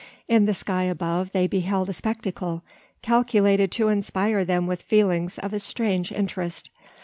In 0.27 0.45
the 0.47 0.55
sky 0.55 0.85
above 0.85 1.31
they 1.31 1.45
beheld 1.45 1.87
a 1.87 1.93
spectacle, 1.93 2.63
calculated 3.03 3.71
to 3.73 3.89
inspire 3.89 4.43
them 4.43 4.65
with 4.65 4.81
feelings 4.81 5.37
of 5.37 5.53
a 5.53 5.59
strange 5.59 6.11
interest. 6.11 6.71